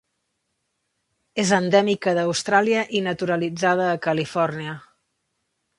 [1.43, 4.77] És endèmica d'Austràlia i naturalitzada a Califòrnia.